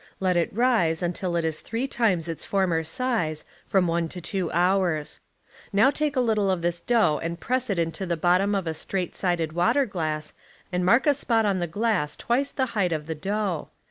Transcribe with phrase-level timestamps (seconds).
[0.19, 4.51] Let it rise until it is three times its former size, from one to two
[4.51, 5.19] hours.
[5.71, 8.73] Now take a little of this dough and press it into the bottom of a
[8.73, 10.33] straight sided water glass
[10.71, 13.69] and mark a spot on the glass twice tlie height of the dough.